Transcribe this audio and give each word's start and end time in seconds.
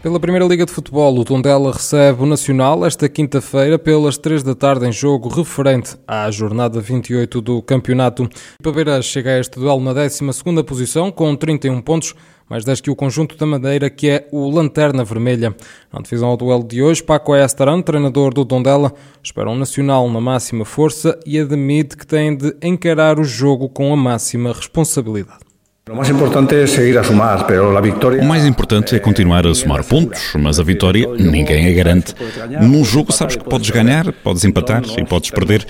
Pela 0.00 0.20
Primeira 0.20 0.46
Liga 0.46 0.64
de 0.64 0.70
Futebol, 0.70 1.18
o 1.18 1.24
Tondela 1.24 1.72
recebe 1.72 2.22
o 2.22 2.26
Nacional 2.26 2.86
esta 2.86 3.08
quinta-feira 3.08 3.76
pelas 3.76 4.16
3 4.16 4.44
da 4.44 4.54
tarde 4.54 4.86
em 4.86 4.92
jogo 4.92 5.28
referente 5.28 5.96
à 6.06 6.30
jornada 6.30 6.80
28 6.80 7.40
do 7.40 7.60
campeonato. 7.60 8.30
Paveira 8.62 9.02
chega 9.02 9.32
a 9.32 9.40
este 9.40 9.58
duelo 9.58 9.80
na 9.80 9.92
12 9.92 10.22
posição 10.64 11.10
com 11.10 11.34
31 11.34 11.80
pontos, 11.80 12.14
mais 12.48 12.64
10 12.64 12.80
que 12.80 12.90
o 12.92 12.94
conjunto 12.94 13.36
da 13.36 13.44
Madeira, 13.44 13.90
que 13.90 14.08
é 14.08 14.28
o 14.30 14.48
Lanterna 14.48 15.02
Vermelha. 15.02 15.54
Na 15.92 16.00
divisão 16.00 16.28
ao 16.28 16.36
duelo 16.36 16.62
de 16.62 16.80
hoje, 16.80 17.02
Paco 17.02 17.34
Estaran, 17.34 17.82
treinador 17.82 18.32
do 18.32 18.44
Tondela, 18.44 18.92
espera 19.20 19.50
um 19.50 19.56
Nacional 19.56 20.08
na 20.08 20.20
máxima 20.20 20.64
força 20.64 21.18
e 21.26 21.40
admite 21.40 21.96
que 21.96 22.06
tem 22.06 22.36
de 22.36 22.56
encarar 22.62 23.18
o 23.18 23.24
jogo 23.24 23.68
com 23.68 23.92
a 23.92 23.96
máxima 23.96 24.52
responsabilidade. 24.52 25.47
O 25.90 25.96
mais 25.96 26.10
importante 26.10 26.54
é 26.54 26.66
seguir 26.66 26.98
a 26.98 27.04
somar, 27.04 27.46
a 27.50 27.80
vitória. 27.80 28.20
O 28.20 28.24
mais 28.24 28.44
importante 28.44 28.94
é 28.94 28.98
continuar 28.98 29.46
a 29.46 29.54
somar 29.54 29.84
pontos, 29.84 30.32
mas 30.38 30.60
a 30.60 30.62
vitória 30.62 31.06
ninguém 31.18 31.68
a 31.68 31.72
garante. 31.72 32.14
Num 32.60 32.84
jogo 32.84 33.12
sabes 33.12 33.36
que 33.36 33.44
podes 33.44 33.70
ganhar, 33.70 34.12
podes 34.12 34.44
empatar 34.44 34.82
e 34.98 35.04
podes 35.04 35.30
perder. 35.30 35.66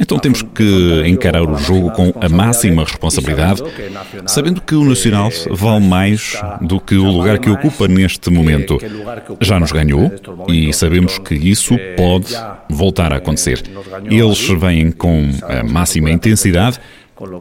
Então 0.00 0.16
temos 0.16 0.42
que 0.42 1.02
encarar 1.06 1.42
o 1.42 1.58
jogo 1.58 1.90
com 1.90 2.12
a 2.20 2.28
máxima 2.28 2.84
responsabilidade, 2.84 3.62
sabendo 4.26 4.60
que 4.60 4.76
o 4.76 4.84
Nacional 4.84 5.28
vale 5.50 5.84
mais 5.84 6.40
do 6.60 6.78
que 6.78 6.94
o 6.94 7.10
lugar 7.10 7.38
que 7.38 7.50
ocupa 7.50 7.88
neste 7.88 8.30
momento. 8.30 8.78
Já 9.40 9.58
nos 9.58 9.72
ganhou 9.72 10.12
e 10.46 10.72
sabemos 10.72 11.18
que 11.18 11.34
isso 11.34 11.76
pode 11.96 12.32
voltar 12.70 13.12
a 13.12 13.16
acontecer. 13.16 13.60
Eles 14.08 14.48
vêm 14.48 14.92
com 14.92 15.30
a 15.42 15.64
máxima 15.64 16.10
intensidade 16.10 16.78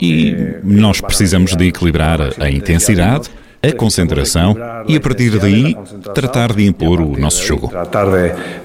e 0.02 0.36
nós 0.64 1.02
precisamos 1.02 1.56
de 1.56 1.68
equilibrar 1.68 2.20
a 2.40 2.50
intensidade, 2.50 3.30
a 3.62 3.72
concentração 3.74 4.56
e, 4.88 4.96
a 4.96 5.02
partir 5.02 5.38
daí, 5.40 5.76
tratar 6.14 6.54
de 6.54 6.66
impor 6.66 7.02
o 7.02 7.18
nosso 7.20 7.44
jogo. 7.44 7.70
Tratar 7.70 8.08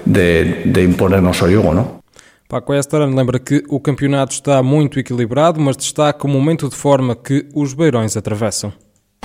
de, 0.05 0.83
impor 0.83 1.11
o 1.13 1.21
nosso 1.21 1.49
jogo, 1.49 1.73
não? 1.73 2.03
Paco 2.47 2.73
Estaran 2.73 3.15
lembra 3.15 3.39
que 3.39 3.63
o 3.67 3.79
campeonato 3.79 4.33
está 4.33 4.61
muito 4.61 4.99
equilibrado, 4.99 5.59
mas 5.59 5.75
destaca 5.75 6.27
o 6.27 6.29
momento 6.29 6.69
de 6.69 6.75
forma 6.75 7.15
que 7.15 7.47
os 7.55 7.73
beirões 7.73 8.15
atravessam. 8.15 8.71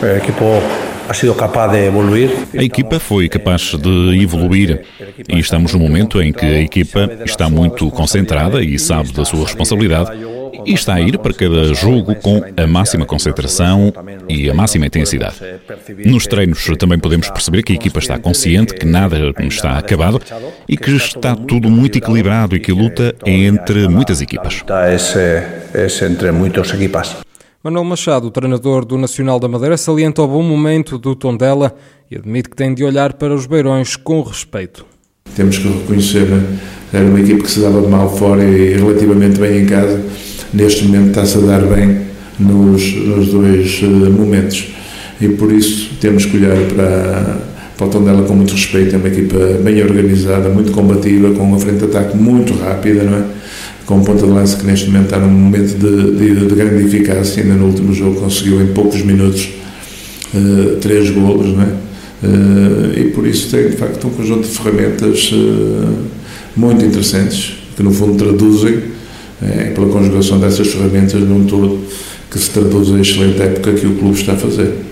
A 0.01 0.17
equipa 0.17 0.45
de 1.69 1.87
evoluir. 1.87 2.31
A 2.57 2.63
equipa 2.63 3.01
foi 3.01 3.29
capaz 3.29 3.75
de 3.75 4.23
evoluir 4.23 4.83
e 5.29 5.39
estamos 5.39 5.75
no 5.75 5.81
momento 5.81 6.23
em 6.23 6.33
que 6.33 6.47
a 6.47 6.61
equipa 6.61 7.19
está 7.25 7.51
muito 7.51 7.91
concentrada 7.91 8.63
e 8.63 8.79
sabe 8.79 9.13
da 9.13 9.25
sua 9.25 9.45
responsabilidade 9.45 10.13
e 10.65 10.73
está 10.73 10.95
a 10.95 11.01
ir 11.01 11.19
para 11.19 11.33
cada 11.33 11.73
jogo 11.75 12.15
com 12.17 12.43
a 12.57 12.67
máxima 12.67 13.05
concentração 13.05 13.93
e 14.29 14.49
a 14.49 14.55
máxima 14.55 14.87
intensidade. 14.87 15.37
Nos 16.05 16.27
treinos 16.27 16.67
também 16.79 16.99
podemos 16.99 17.29
perceber 17.31 17.63
que 17.63 17.73
a 17.73 17.77
equipa 17.77 17.99
está 17.99 18.19
consciente 18.19 18.75
que 18.75 18.87
nada 18.87 19.35
está 19.41 19.79
acabado 19.79 20.21
e 20.69 20.77
que 20.77 20.91
está 20.93 21.35
tudo 21.35 21.71
muito 21.71 21.99
equilibrado 21.99 22.57
e 22.57 22.61
que 22.61 22.71
a 22.71 22.75
luta 22.75 23.15
é 23.25 23.33
entre 23.33 23.89
muitas 23.89 24.21
equipas. 24.21 24.65
Entre 26.03 26.33
muitas 26.33 26.73
equipas. 26.73 27.17
Manuel 27.63 27.85
Machado, 27.85 28.31
treinador 28.31 28.85
do 28.85 28.97
Nacional 28.97 29.41
da 29.41 29.49
Madeira, 29.49 29.77
salienta 29.77 30.23
o 30.23 30.29
bom 30.29 30.43
momento 30.43 30.97
do 30.97 31.17
Tondela 31.17 31.75
e 32.11 32.17
admite 32.17 32.49
que 32.49 32.57
tem 32.57 32.73
de 32.73 32.85
olhar 32.85 33.15
para 33.15 33.35
os 33.35 33.47
beirões 33.47 33.97
com 33.97 34.23
respeito. 34.23 34.87
Temos 35.35 35.59
que 35.59 35.69
reconhecer, 35.69 36.27
era 36.93 37.05
uma 37.05 37.21
equipe 37.21 37.43
que 37.43 37.51
se 37.51 37.61
dava 37.61 37.81
de 37.81 37.89
mal 37.89 38.09
fora 38.17 38.43
e 38.43 38.75
relativamente 38.75 39.39
bem 39.39 39.63
em 39.63 39.67
casa 39.67 40.03
neste 40.53 40.85
momento 40.85 41.09
está-se 41.09 41.39
a 41.39 41.41
dar 41.41 41.61
bem 41.63 41.99
nos, 42.39 42.95
nos 42.95 43.29
dois 43.29 43.83
uh, 43.83 44.11
momentos. 44.11 44.67
E 45.21 45.29
por 45.29 45.53
isso 45.53 45.91
temos 46.01 46.25
que 46.25 46.37
olhar 46.37 46.57
para, 46.75 47.39
para 47.77 47.87
o 47.87 47.91
Tondela 47.91 48.23
com 48.23 48.35
muito 48.35 48.53
respeito. 48.53 48.95
É 48.95 48.99
uma 48.99 49.09
equipa 49.09 49.37
bem 49.63 49.83
organizada, 49.83 50.49
muito 50.49 50.73
combativa, 50.73 51.31
com 51.33 51.43
uma 51.43 51.59
frente 51.59 51.79
de 51.79 51.85
ataque 51.85 52.17
muito 52.17 52.55
rápida, 52.55 53.03
não 53.03 53.19
é? 53.19 53.25
com 53.89 53.97
um 53.97 54.05
ponta 54.05 54.27
de 54.27 54.33
lança 54.33 54.59
que 54.59 54.67
neste 54.67 54.87
momento 54.89 55.07
está 55.07 55.19
num 55.19 55.31
momento 55.31 55.79
de, 55.79 56.13
de, 56.15 56.47
de 56.47 56.55
grande 56.55 56.85
eficácia. 56.85 57.43
Ainda 57.43 57.55
no 57.55 57.69
último 57.69 57.95
jogo 57.95 58.21
conseguiu 58.21 58.61
em 58.61 58.67
poucos 58.67 59.03
minutos 59.03 59.49
uh, 60.35 60.77
três 60.77 61.09
golos, 61.09 61.57
não 61.57 61.63
é? 61.63 61.89
Uh, 62.23 62.99
e 62.99 63.05
por 63.13 63.27
isso 63.27 63.49
tem 63.51 63.71
de 63.71 63.77
facto 63.77 64.07
um 64.07 64.11
conjunto 64.11 64.47
de 64.47 64.49
ferramentas 64.49 65.33
uh, 65.33 66.05
muito 66.55 66.85
interessantes 66.85 67.55
que 67.77 67.83
no 67.83 67.91
fundo 67.91 68.23
traduzem 68.23 68.98
é 69.43 69.71
pela 69.71 69.89
conjugação 69.89 70.39
dessas 70.39 70.69
ferramentas 70.69 71.21
num 71.21 71.45
todo 71.45 71.81
que 72.31 72.39
se 72.39 72.51
traduz 72.51 72.93
a 72.93 73.01
excelente 73.01 73.41
época 73.41 73.73
que 73.73 73.87
o 73.87 73.95
clube 73.95 74.19
está 74.19 74.33
a 74.33 74.37
fazer. 74.37 74.88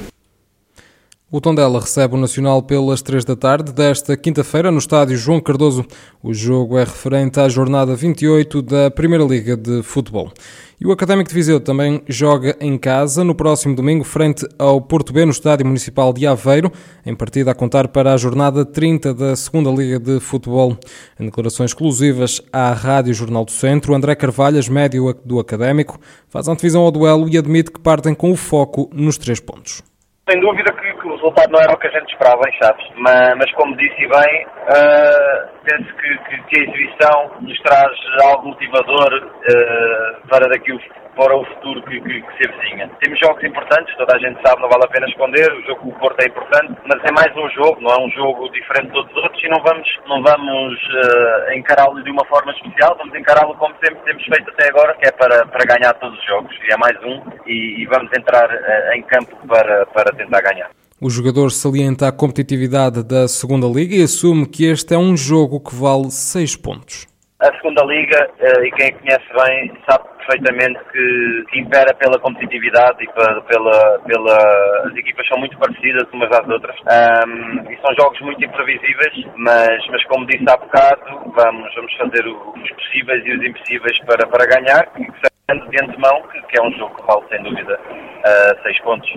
O 1.36 1.40
Tondela 1.42 1.78
recebe 1.78 2.14
o 2.14 2.16
Nacional 2.16 2.62
pelas 2.62 3.02
3 3.02 3.22
da 3.22 3.36
tarde 3.36 3.70
desta 3.70 4.16
quinta-feira 4.16 4.70
no 4.70 4.78
estádio 4.78 5.18
João 5.18 5.38
Cardoso. 5.38 5.84
O 6.22 6.32
jogo 6.32 6.78
é 6.78 6.84
referente 6.84 7.38
à 7.38 7.46
jornada 7.46 7.94
28 7.94 8.62
da 8.62 8.90
Primeira 8.90 9.22
Liga 9.22 9.54
de 9.54 9.82
Futebol. 9.82 10.32
E 10.80 10.86
o 10.86 10.92
Académico 10.92 11.28
de 11.28 11.34
Viseu 11.34 11.60
também 11.60 12.00
joga 12.08 12.56
em 12.58 12.78
casa 12.78 13.22
no 13.22 13.34
próximo 13.34 13.76
domingo 13.76 14.02
frente 14.02 14.48
ao 14.58 14.80
Porto 14.80 15.12
B 15.12 15.26
no 15.26 15.30
estádio 15.30 15.66
municipal 15.66 16.10
de 16.10 16.26
Aveiro, 16.26 16.72
em 17.04 17.14
partida 17.14 17.50
a 17.50 17.54
contar 17.54 17.88
para 17.88 18.14
a 18.14 18.16
jornada 18.16 18.64
30 18.64 19.12
da 19.12 19.36
Segunda 19.36 19.68
Liga 19.70 20.00
de 20.00 20.18
Futebol. 20.20 20.74
Em 21.20 21.26
declarações 21.26 21.72
exclusivas 21.72 22.40
à 22.50 22.72
Rádio 22.72 23.12
Jornal 23.12 23.44
do 23.44 23.50
Centro, 23.50 23.94
André 23.94 24.14
Carvalhas, 24.14 24.70
médio 24.70 25.14
do 25.22 25.38
Académico, 25.38 26.00
faz 26.30 26.48
antevisão 26.48 26.80
ao 26.80 26.90
duelo 26.90 27.28
e 27.28 27.36
admite 27.36 27.70
que 27.70 27.80
partem 27.80 28.14
com 28.14 28.32
o 28.32 28.36
foco 28.36 28.88
nos 28.94 29.18
três 29.18 29.38
pontos. 29.38 29.82
Sem 30.28 30.40
dúvida 30.40 30.72
que, 30.72 30.85
resultado 31.26 31.50
não 31.50 31.60
era 31.60 31.72
o 31.72 31.78
que 31.78 31.86
a 31.88 31.90
gente 31.90 32.12
esperava 32.12 32.42
em 32.48 32.52
Chaves, 32.58 32.86
mas, 32.96 33.36
mas 33.36 33.52
como 33.52 33.76
disse 33.76 33.96
bem, 33.96 34.46
uh, 34.46 35.48
penso 35.64 35.94
que, 35.96 36.18
que, 36.18 36.42
que, 36.44 36.60
a 36.60 36.64
exibição 36.64 37.30
nos 37.40 37.58
traz 37.60 37.92
algo 38.24 38.48
motivador 38.48 39.14
uh, 39.14 40.28
para 40.28 40.48
daqui 40.48 40.72
para 41.16 41.34
o 41.34 41.44
futuro 41.46 41.82
que, 41.84 41.98
que, 41.98 42.20
que, 42.20 42.36
se 42.36 42.48
avizinha. 42.48 42.90
Temos 43.00 43.18
jogos 43.18 43.42
importantes, 43.42 43.96
toda 43.96 44.14
a 44.14 44.18
gente 44.18 44.38
sabe, 44.46 44.60
não 44.60 44.68
vale 44.68 44.84
a 44.84 44.88
pena 44.88 45.08
esconder, 45.08 45.50
o 45.50 45.62
jogo 45.62 45.80
com 45.80 45.88
o 45.88 45.98
Porto 45.98 46.20
é 46.20 46.28
importante, 46.28 46.76
mas 46.84 47.02
é 47.02 47.12
mais 47.12 47.34
um 47.34 47.48
jogo, 47.50 47.80
não 47.80 47.90
é 47.90 47.98
um 48.04 48.10
jogo 48.10 48.50
diferente 48.50 48.88
de 48.88 48.92
todos 48.92 49.10
os 49.16 49.22
outros 49.22 49.42
e 49.42 49.48
não 49.48 49.62
vamos, 49.62 49.88
não 50.06 50.22
vamos 50.22 50.74
uh, 50.74 51.52
encará-lo 51.54 52.02
de 52.04 52.10
uma 52.10 52.24
forma 52.26 52.52
especial, 52.52 52.96
vamos 52.98 53.14
encará-lo 53.14 53.54
como 53.56 53.74
sempre 53.82 54.04
temos 54.04 54.24
feito 54.24 54.50
até 54.50 54.68
agora, 54.68 54.94
que 54.96 55.08
é 55.08 55.12
para, 55.12 55.46
para 55.46 55.64
ganhar 55.64 55.94
todos 55.94 56.18
os 56.18 56.26
jogos, 56.26 56.54
e 56.62 56.72
é 56.72 56.76
mais 56.76 57.02
um, 57.02 57.22
e, 57.46 57.82
e 57.82 57.86
vamos 57.86 58.12
entrar 58.12 58.50
uh, 58.50 58.92
em 58.92 59.02
campo 59.02 59.34
para, 59.48 59.86
para 59.86 60.12
tentar 60.14 60.42
ganhar. 60.42 60.68
O 60.98 61.10
jogador 61.10 61.50
salienta 61.50 62.08
a 62.08 62.12
competitividade 62.12 63.04
da 63.04 63.28
segunda 63.28 63.66
liga 63.66 63.94
e 63.94 64.02
assume 64.02 64.48
que 64.48 64.64
este 64.64 64.94
é 64.94 64.98
um 64.98 65.14
jogo 65.14 65.60
que 65.60 65.74
vale 65.76 66.10
6 66.10 66.56
pontos. 66.56 67.06
A 67.38 67.52
segunda 67.56 67.84
liga, 67.84 68.16
eh, 68.40 68.66
e 68.66 68.70
quem 68.72 68.92
conhece 68.94 69.28
bem, 69.36 69.76
sabe 69.86 70.08
perfeitamente 70.26 70.80
que 70.90 71.58
impera 71.60 71.94
pela 71.94 72.18
competitividade 72.18 73.04
e 73.04 73.06
pela, 73.12 74.00
pela, 74.00 74.88
as 74.88 74.96
equipas 74.96 75.28
são 75.28 75.38
muito 75.38 75.58
parecidas 75.58 76.08
umas 76.14 76.32
às 76.32 76.48
outras. 76.48 76.74
Um, 76.80 77.70
e 77.70 77.76
são 77.76 77.94
jogos 78.00 78.18
muito 78.22 78.42
imprevisíveis, 78.42 79.14
mas, 79.36 79.86
mas 79.90 80.02
como 80.06 80.26
disse 80.26 80.44
há 80.48 80.56
bocado, 80.56 81.30
vamos, 81.36 81.74
vamos 81.74 81.94
fazer 81.98 82.26
os 82.26 82.70
possíveis 82.72 83.22
e 83.26 83.36
os 83.36 83.44
impossíveis 83.44 83.98
para, 84.06 84.26
para 84.26 84.46
ganhar, 84.46 84.88
e 84.96 85.04
sabendo 85.04 85.25
de 85.48 85.84
antemão 85.84 86.22
que, 86.32 86.42
que 86.48 86.58
é 86.58 86.62
um 86.62 86.72
jogo 86.72 86.96
que 86.96 87.06
vale 87.06 87.22
sem 87.28 87.42
dúvida 87.44 87.78
uh, 87.78 88.82
pontos. 88.82 89.08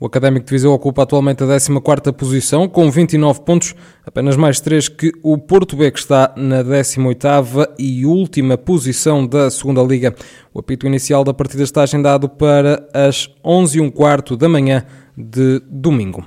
O 0.00 0.06
Académico 0.06 0.46
de 0.46 0.50
Viseu 0.50 0.72
ocupa 0.72 1.04
atualmente 1.04 1.44
a 1.44 1.46
14ª 1.46 2.12
posição 2.12 2.68
com 2.68 2.90
29 2.90 3.42
pontos, 3.42 3.76
apenas 4.04 4.36
mais 4.36 4.60
3 4.60 4.88
que 4.88 5.12
o 5.22 5.38
Porto 5.38 5.76
B 5.76 5.90
que 5.92 5.98
está 6.00 6.32
na 6.36 6.64
18ª 6.64 7.74
e 7.78 8.04
última 8.04 8.58
posição 8.58 9.24
da 9.24 9.48
segunda 9.48 9.80
Liga. 9.82 10.12
O 10.52 10.58
apito 10.58 10.86
inicial 10.86 11.22
da 11.22 11.32
partida 11.32 11.62
está 11.62 11.82
agendado 11.82 12.28
para 12.28 12.88
as 12.92 13.28
11h15 13.44 14.36
da 14.36 14.48
manhã 14.48 14.84
de 15.16 15.60
domingo. 15.68 16.26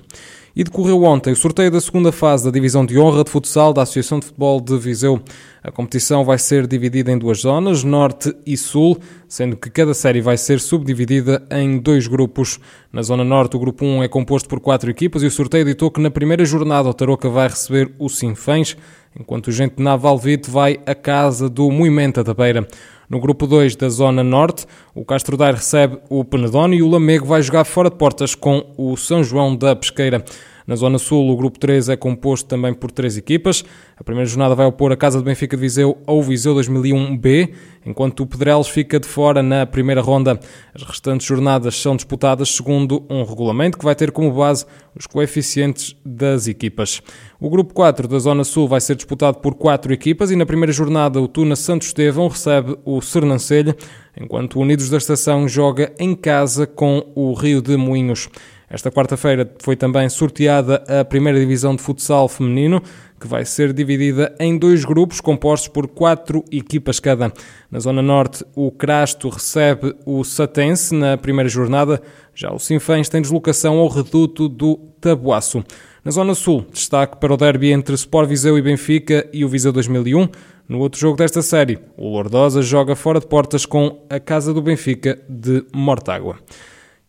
E 0.56 0.64
decorreu 0.64 1.02
ontem 1.02 1.34
o 1.34 1.36
sorteio 1.36 1.72
da 1.72 1.82
segunda 1.82 2.12
fase 2.12 2.46
da 2.46 2.52
Divisão 2.52 2.86
de 2.86 3.00
Honra 3.00 3.24
de 3.24 3.32
Futsal 3.32 3.74
da 3.74 3.82
Associação 3.82 4.20
de 4.20 4.28
Futebol 4.28 4.62
de 4.62 4.78
Viseu. 4.78 5.20
A 5.64 5.72
competição 5.72 6.24
vai 6.24 6.38
ser 6.38 6.68
dividida 6.68 7.12
em 7.12 7.18
duas 7.18 7.40
zonas, 7.40 7.84
Norte 7.84 8.32
e 8.46 8.56
Sul, 8.56 9.00
sendo 9.28 9.58
que 9.58 9.72
cada 9.72 9.96
série 9.96 10.22
vai 10.22 10.38
ser 10.38 10.60
subdividida 10.60 11.42
em 11.50 11.80
dois 11.80 12.06
grupos. 12.06 12.60
Na 12.92 13.02
Zona 13.02 13.24
Norte, 13.24 13.56
o 13.56 13.60
Grupo 13.60 13.84
1 13.84 14.04
é 14.04 14.08
composto 14.08 14.48
por 14.48 14.60
quatro 14.60 14.92
equipas 14.92 15.24
e 15.24 15.26
o 15.26 15.32
sorteio 15.32 15.66
ditou 15.66 15.90
que 15.90 16.00
na 16.00 16.12
primeira 16.12 16.46
jornada 16.46 16.88
o 16.88 16.94
Tarouca 16.94 17.28
vai 17.30 17.48
receber 17.48 17.92
o 17.98 18.08
Sinfãs, 18.08 18.78
enquanto 19.20 19.48
o 19.48 19.52
Gente 19.52 19.82
Navalvite 19.82 20.52
vai 20.52 20.80
à 20.86 20.94
casa 20.94 21.50
do 21.50 21.72
Moimenta 21.72 22.24
da 22.24 22.36
Beira. 22.36 22.68
No 23.14 23.20
grupo 23.20 23.46
2 23.46 23.76
da 23.76 23.90
Zona 23.90 24.24
Norte, 24.24 24.66
O 24.96 25.06
Castro 25.06 25.38
Daire 25.38 25.58
recebe 25.58 26.00
o 26.10 26.26
Penedone 26.26 26.78
e 26.78 26.82
o 26.82 26.90
Lamego 26.90 27.28
vai 27.28 27.44
jogar 27.44 27.64
fora 27.64 27.88
de 27.88 27.96
portas 27.96 28.34
com 28.34 28.66
o 28.76 28.98
São 28.98 29.24
João 29.24 29.56
da 29.56 29.76
Pesqueira. 29.76 30.26
Na 30.66 30.76
Zona 30.76 30.98
Sul, 30.98 31.30
o 31.30 31.36
grupo 31.36 31.60
3 31.60 31.90
é 31.90 31.96
composto 31.96 32.48
também 32.48 32.74
por 32.74 32.92
três 32.92 33.18
equipas. 33.18 33.64
A 33.98 34.04
primeira 34.04 34.30
jornada 34.30 34.56
vai 34.56 34.66
opor 34.66 34.92
a 34.92 34.98
Casa 34.98 35.20
do 35.20 35.24
Benfica 35.24 35.58
de 35.58 35.62
Viseu 35.62 35.98
ao 36.08 36.22
Viseu 36.22 36.56
2001B, 36.56 37.54
enquanto 37.86 38.22
o 38.22 38.28
Pedrelos 38.28 38.70
fica 38.70 39.00
de 39.00 39.08
fora 39.08 39.44
na 39.44 39.66
primeira 39.66 40.02
ronda. 40.02 40.40
As 40.74 40.84
restantes 40.84 41.28
jornadas 41.28 41.76
são 41.76 41.96
disputadas 41.96 42.50
segundo 42.50 43.06
um 43.10 43.24
regulamento 43.24 43.78
que 43.78 43.86
vai 43.86 43.96
ter 43.96 44.12
como 44.12 44.32
base 44.32 44.66
os 44.96 45.06
coeficientes 45.06 45.96
das 46.06 46.48
equipas. 46.48 47.02
O 47.40 47.50
grupo 47.50 47.74
4 47.74 48.08
da 48.08 48.20
Zona 48.20 48.44
Sul 48.44 48.68
vai 48.68 48.80
ser 48.80 48.96
disputado 48.96 49.40
por 49.40 49.56
quatro 49.56 49.92
equipas 49.92 50.32
e 50.32 50.36
na 50.36 50.46
primeira 50.46 50.72
jornada 50.72 51.20
o 51.20 51.28
Tuna 51.28 51.56
Santo 51.56 51.82
Estevão 51.82 52.28
recebe 52.28 52.78
o 52.86 53.02
Sernancelha, 53.02 53.76
enquanto 54.20 54.56
o 54.56 54.62
Unidos 54.62 54.90
da 54.90 54.98
Estação 54.98 55.48
joga 55.48 55.92
em 56.00 56.16
casa 56.16 56.66
com 56.66 57.06
o 57.16 57.34
Rio 57.34 57.62
de 57.62 57.76
Moinhos. 57.76 58.30
Esta 58.70 58.92
quarta-feira 58.92 59.52
foi 59.60 59.76
também 59.76 60.10
sorteada 60.10 60.84
a 60.88 61.06
primeira 61.06 61.40
divisão 61.40 61.76
de 61.76 61.82
futsal 61.82 62.28
feminino, 62.28 62.82
que 63.20 63.28
vai 63.28 63.46
ser 63.46 63.72
dividida 63.72 64.36
em 64.40 64.58
dois 64.58 64.84
grupos 64.84 65.22
compostos 65.22 65.68
por 65.68 65.88
quatro 65.88 66.44
equipas 66.52 67.00
cada. 67.00 67.32
Na 67.72 67.80
Zona 67.80 68.02
Norte, 68.02 68.44
o 68.56 68.72
Crasto 68.72 69.30
recebe 69.30 69.96
o 70.06 70.24
Satense 70.24 70.94
na 70.94 71.18
primeira 71.18 71.50
jornada, 71.50 72.02
já 72.36 72.52
o 72.52 72.60
Sinfãs 72.60 73.08
tem 73.08 73.22
deslocação 73.22 73.78
ao 73.78 73.88
reduto 73.88 74.50
do 74.50 74.78
Tabuaço. 75.00 75.64
Na 76.04 76.12
Zona 76.12 76.36
Sul, 76.36 76.66
destaque 76.72 77.18
para 77.18 77.34
o 77.34 77.38
derby 77.38 77.72
entre 77.72 77.96
Sport 77.96 78.28
Viseu 78.28 78.58
e 78.58 78.62
Benfica 78.62 79.26
e 79.32 79.46
o 79.46 79.48
Viseu 79.48 79.72
2001. 79.72 80.28
No 80.68 80.80
outro 80.80 81.00
jogo 81.00 81.18
desta 81.18 81.42
série, 81.42 81.80
o 81.96 82.10
Lordosa 82.10 82.62
joga 82.62 82.96
fora 82.96 83.20
de 83.20 83.28
portas 83.28 83.66
com 83.66 84.06
a 84.10 84.20
Casa 84.20 84.54
do 84.54 84.62
Benfica 84.62 85.18
de 85.30 85.66
Mortágua. 85.74 86.38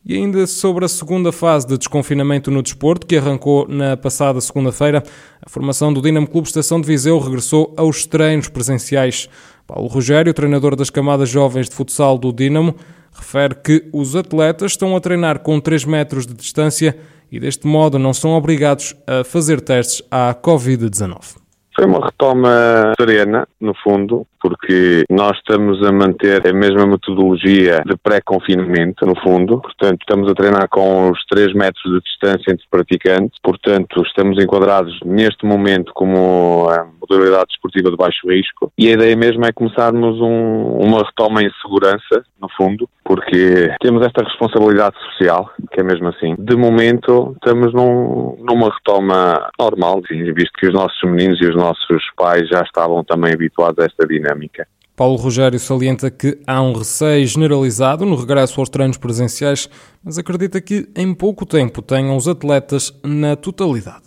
E 0.06 0.14
ainda 0.14 0.46
sobre 0.46 0.84
a 0.84 0.88
segunda 0.88 1.32
fase 1.32 1.66
de 1.66 1.78
desconfinamento 1.78 2.50
no 2.50 2.62
desporto, 2.62 3.06
que 3.06 3.16
arrancou 3.16 3.66
na 3.66 3.96
passada 3.96 4.38
segunda-feira, 4.38 5.02
a 5.40 5.48
formação 5.48 5.94
do 5.94 6.02
Dinamo 6.02 6.26
Clube 6.26 6.46
Estação 6.46 6.78
de 6.78 6.86
Viseu 6.86 7.18
regressou 7.18 7.72
aos 7.74 8.04
treinos 8.04 8.48
presenciais. 8.48 9.30
Paulo 9.66 9.88
Rogério, 9.88 10.34
treinador 10.34 10.76
das 10.76 10.90
camadas 10.90 11.30
jovens 11.30 11.70
de 11.70 11.74
futsal 11.74 12.18
do 12.18 12.34
Dinamo, 12.34 12.74
refere 13.14 13.54
que 13.54 13.88
os 13.94 14.14
atletas 14.14 14.72
estão 14.72 14.94
a 14.94 15.00
treinar 15.00 15.38
com 15.38 15.58
3 15.58 15.86
metros 15.86 16.26
de 16.26 16.34
distância 16.34 16.94
e 17.32 17.40
deste 17.40 17.66
modo 17.66 17.98
não 17.98 18.12
são 18.12 18.32
obrigados 18.32 18.94
a 19.06 19.24
fazer 19.24 19.62
testes 19.62 20.02
à 20.10 20.34
Covid-19. 20.34 21.43
Foi 21.74 21.86
uma 21.86 22.04
retoma 22.04 22.92
serena, 22.98 23.48
no 23.60 23.74
fundo, 23.74 24.26
porque 24.40 25.04
nós 25.10 25.36
estamos 25.38 25.82
a 25.82 25.90
manter 25.90 26.46
a 26.46 26.52
mesma 26.52 26.86
metodologia 26.86 27.82
de 27.84 27.96
pré-confinamento, 27.96 29.04
no 29.04 29.18
fundo. 29.20 29.60
Portanto, 29.60 29.98
estamos 30.00 30.30
a 30.30 30.34
treinar 30.34 30.68
com 30.68 31.10
os 31.10 31.18
3 31.30 31.52
metros 31.54 31.82
de 31.92 32.00
distância 32.00 32.52
entre 32.52 32.64
praticantes. 32.70 33.38
Portanto, 33.42 34.02
estamos 34.02 34.40
enquadrados 34.42 35.00
neste 35.04 35.44
momento 35.44 35.92
como 35.94 36.68
a 36.68 36.86
modalidade 37.08 37.46
desportiva 37.48 37.90
de 37.90 37.96
baixo 37.96 38.28
risco. 38.28 38.72
E 38.78 38.88
a 38.88 38.92
ideia 38.92 39.16
mesmo 39.16 39.44
é 39.44 39.52
começarmos 39.52 40.20
um, 40.20 40.78
uma 40.80 41.04
retoma 41.04 41.42
em 41.42 41.50
segurança, 41.62 42.24
no 42.40 42.48
fundo, 42.56 42.88
porque 43.04 43.70
temos 43.80 44.04
esta 44.04 44.24
responsabilidade 44.24 44.96
social, 45.10 45.50
que 45.72 45.80
é 45.80 45.84
mesmo 45.84 46.08
assim. 46.08 46.34
De 46.38 46.56
momento, 46.56 47.32
estamos 47.34 47.72
num, 47.72 48.36
numa 48.40 48.72
retoma 48.72 49.48
normal, 49.58 50.00
visto 50.08 50.52
que 50.58 50.68
os 50.68 50.74
nossos 50.74 51.02
meninos 51.04 51.40
e 51.40 51.46
os 51.46 51.56
nossos 51.56 52.02
pais 52.16 52.48
já 52.48 52.62
estavam 52.62 53.04
também 53.04 53.32
habituados 53.32 53.78
a 53.78 53.86
esta 53.86 54.06
dinâmica. 54.06 54.66
Paulo 54.96 55.16
Rogério 55.16 55.58
salienta 55.58 56.08
que 56.08 56.38
há 56.46 56.62
um 56.62 56.72
receio 56.72 57.26
generalizado 57.26 58.06
no 58.06 58.14
regresso 58.14 58.60
aos 58.60 58.68
treinos 58.68 58.96
presenciais, 58.96 59.68
mas 60.04 60.18
acredita 60.18 60.60
que 60.60 60.88
em 60.96 61.12
pouco 61.12 61.44
tempo 61.44 61.82
tenham 61.82 62.16
os 62.16 62.28
atletas 62.28 62.96
na 63.02 63.34
totalidade. 63.34 64.04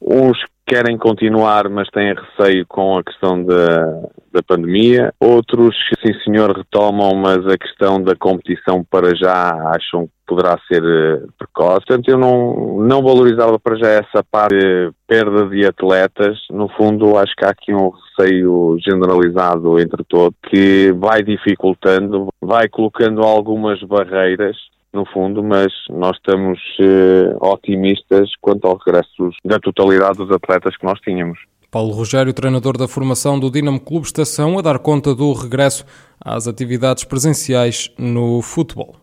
Uns 0.00 0.38
querem 0.68 0.98
continuar, 0.98 1.68
mas 1.70 1.88
têm 1.88 2.14
receio 2.14 2.66
com 2.66 2.98
a 2.98 3.02
questão 3.02 3.42
da, 3.42 4.02
da 4.30 4.42
pandemia. 4.46 5.12
Outros, 5.18 5.74
sim 6.04 6.12
senhor, 6.22 6.54
retomam, 6.54 7.14
mas 7.14 7.38
a 7.46 7.56
questão 7.56 8.00
da 8.00 8.14
competição 8.14 8.84
para 8.84 9.16
já 9.16 9.50
acham 9.74 10.06
que 10.06 10.12
poderá 10.26 10.58
ser 10.70 10.82
eh, 10.84 11.26
precoce. 11.38 11.86
Portanto, 11.86 12.08
eu 12.10 12.18
não, 12.18 12.82
não 12.82 13.02
valorizava 13.02 13.58
para 13.58 13.76
já 13.76 13.88
essa 13.88 14.22
parte 14.30 14.58
de 14.58 14.92
perda 15.06 15.46
de 15.46 15.64
atletas. 15.64 16.38
No 16.50 16.68
fundo, 16.68 17.16
acho 17.16 17.34
que 17.34 17.46
há 17.46 17.48
aqui 17.48 17.72
um 17.72 17.90
receio 17.90 18.76
generalizado 18.84 19.80
entre 19.80 20.04
todos 20.04 20.36
que 20.50 20.92
vai 20.92 21.22
dificultando, 21.22 22.28
vai 22.42 22.68
colocando 22.68 23.22
algumas 23.22 23.82
barreiras 23.82 24.56
no 24.92 25.04
fundo, 25.06 25.42
mas 25.42 25.72
nós 25.90 26.16
estamos 26.16 26.58
uh, 26.80 27.44
otimistas 27.44 28.30
quanto 28.40 28.66
ao 28.66 28.76
regresso 28.76 29.30
da 29.44 29.58
totalidade 29.58 30.18
dos 30.18 30.30
atletas 30.30 30.76
que 30.76 30.84
nós 30.84 30.98
tínhamos. 31.00 31.38
Paulo 31.70 31.92
Rogério, 31.92 32.32
treinador 32.32 32.78
da 32.78 32.88
formação 32.88 33.38
do 33.38 33.50
Dinamo 33.50 33.78
Clube 33.78 34.06
Estação, 34.06 34.58
a 34.58 34.62
dar 34.62 34.78
conta 34.78 35.14
do 35.14 35.32
regresso 35.34 35.84
às 36.18 36.48
atividades 36.48 37.04
presenciais 37.04 37.90
no 37.98 38.40
futebol. 38.40 38.96